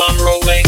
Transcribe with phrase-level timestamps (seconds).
[0.00, 0.67] I'm rolling.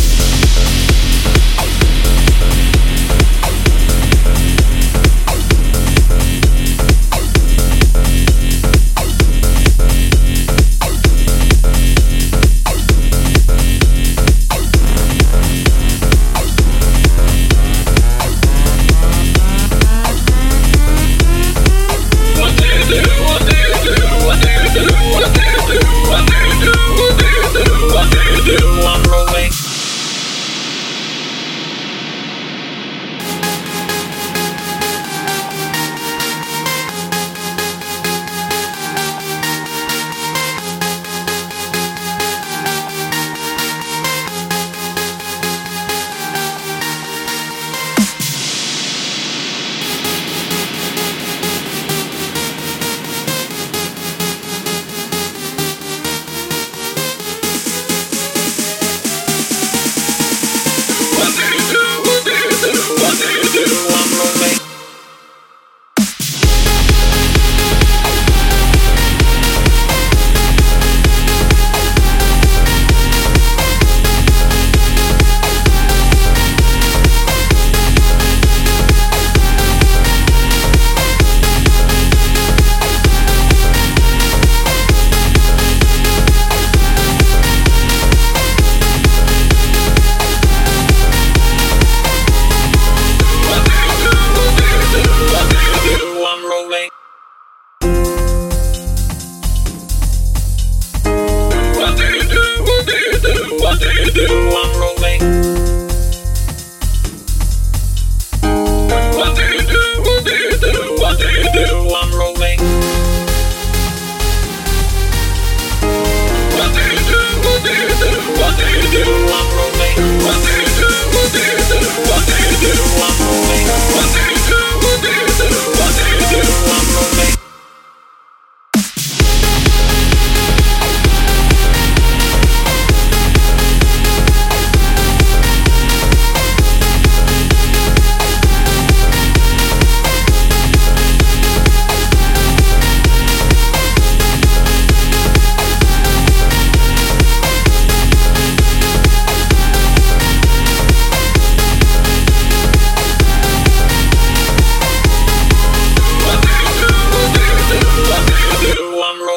[103.83, 105.90] I'm rolling.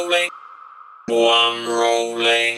[0.03, 0.29] rolling.
[1.07, 2.57] One rolling.